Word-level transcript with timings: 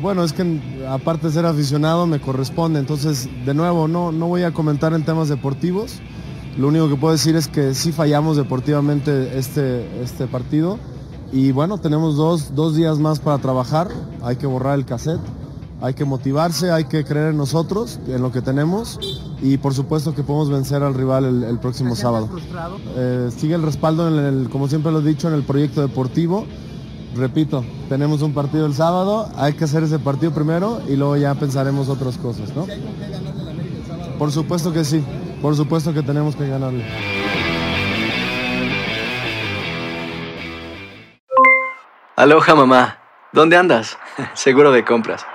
Bueno, 0.00 0.24
es 0.24 0.32
que 0.32 0.60
aparte 0.88 1.28
de 1.28 1.32
ser 1.32 1.46
aficionado 1.46 2.06
me 2.06 2.20
corresponde, 2.20 2.78
entonces 2.78 3.28
de 3.44 3.54
nuevo 3.54 3.88
no, 3.88 4.12
no 4.12 4.26
voy 4.26 4.42
a 4.42 4.52
comentar 4.52 4.92
en 4.92 5.04
temas 5.04 5.28
deportivos. 5.28 6.00
Lo 6.56 6.68
único 6.68 6.88
que 6.88 6.96
puedo 6.96 7.12
decir 7.12 7.36
es 7.36 7.46
que 7.46 7.74
sí 7.74 7.92
fallamos 7.92 8.36
deportivamente 8.36 9.38
este, 9.38 10.02
este 10.02 10.26
partido 10.26 10.78
y 11.32 11.52
bueno, 11.52 11.78
tenemos 11.78 12.16
dos, 12.16 12.54
dos 12.54 12.74
días 12.74 12.98
más 12.98 13.20
para 13.20 13.38
trabajar, 13.38 13.88
hay 14.22 14.36
que 14.36 14.46
borrar 14.46 14.78
el 14.78 14.84
cassette, 14.84 15.20
hay 15.80 15.94
que 15.94 16.04
motivarse, 16.04 16.72
hay 16.72 16.84
que 16.84 17.04
creer 17.04 17.30
en 17.30 17.36
nosotros, 17.36 18.00
en 18.08 18.22
lo 18.22 18.32
que 18.32 18.42
tenemos 18.42 18.98
y 19.40 19.58
por 19.58 19.74
supuesto 19.74 20.14
que 20.14 20.24
podemos 20.24 20.50
vencer 20.50 20.82
al 20.82 20.94
rival 20.94 21.24
el, 21.26 21.44
el 21.44 21.58
próximo 21.58 21.94
sábado. 21.94 22.28
Eh, 22.96 23.30
sigue 23.36 23.54
el 23.54 23.62
respaldo, 23.62 24.08
en 24.08 24.24
el, 24.24 24.48
como 24.50 24.68
siempre 24.68 24.90
lo 24.90 25.00
he 25.00 25.04
dicho, 25.04 25.28
en 25.28 25.34
el 25.34 25.42
proyecto 25.42 25.80
deportivo. 25.80 26.46
Repito, 27.18 27.64
tenemos 27.88 28.22
un 28.22 28.32
partido 28.32 28.64
el 28.64 28.74
sábado, 28.74 29.28
hay 29.36 29.54
que 29.54 29.64
hacer 29.64 29.82
ese 29.82 29.98
partido 29.98 30.32
primero 30.32 30.80
y 30.88 30.94
luego 30.94 31.16
ya 31.16 31.34
pensaremos 31.34 31.88
otras 31.88 32.16
cosas, 32.16 32.54
¿no? 32.54 32.64
Por 34.20 34.30
supuesto 34.30 34.72
que 34.72 34.84
sí, 34.84 35.04
por 35.42 35.56
supuesto 35.56 35.92
que 35.92 36.02
tenemos 36.02 36.36
que 36.36 36.46
ganarle. 36.48 36.84
Aloha 42.14 42.54
mamá, 42.54 42.98
¿dónde 43.32 43.56
andas? 43.56 43.98
Seguro 44.34 44.70
de 44.70 44.84
compras. 44.84 45.26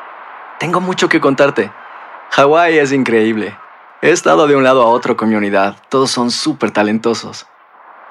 Tengo 0.60 0.80
mucho 0.80 1.10
que 1.10 1.20
contarte. 1.20 1.70
Hawái 2.32 2.78
es 2.78 2.94
increíble. 2.94 3.58
He 4.02 4.12
estado 4.12 4.48
de 4.48 4.56
un 4.56 4.64
lado 4.64 4.84
a 4.84 4.88
otro 4.88 5.18
con 5.18 5.28
mi 5.28 5.36
unidad. 5.36 5.76
Todos 5.90 6.12
son 6.12 6.32
súper 6.32 6.72
talentosos. 6.72 7.46